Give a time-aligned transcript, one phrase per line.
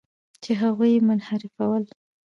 [0.43, 1.83] چې هغوی یې منحرفول.